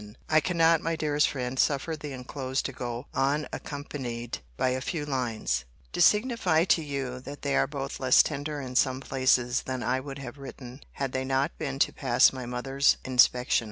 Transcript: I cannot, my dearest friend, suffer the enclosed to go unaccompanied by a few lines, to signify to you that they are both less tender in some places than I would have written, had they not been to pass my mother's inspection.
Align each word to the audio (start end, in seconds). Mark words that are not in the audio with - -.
I 0.27 0.39
cannot, 0.39 0.81
my 0.81 0.95
dearest 0.95 1.29
friend, 1.29 1.59
suffer 1.59 1.95
the 1.95 2.11
enclosed 2.11 2.65
to 2.65 2.71
go 2.73 3.05
unaccompanied 3.13 4.39
by 4.57 4.69
a 4.69 4.81
few 4.81 5.05
lines, 5.05 5.63
to 5.93 6.01
signify 6.01 6.63
to 6.65 6.83
you 6.83 7.19
that 7.19 7.43
they 7.43 7.55
are 7.55 7.67
both 7.67 7.99
less 7.99 8.23
tender 8.23 8.59
in 8.59 8.75
some 8.75 8.99
places 8.99 9.61
than 9.61 9.83
I 9.83 9.99
would 9.99 10.17
have 10.17 10.39
written, 10.39 10.81
had 10.93 11.11
they 11.11 11.23
not 11.23 11.55
been 11.59 11.77
to 11.77 11.93
pass 11.93 12.33
my 12.33 12.47
mother's 12.47 12.97
inspection. 13.05 13.59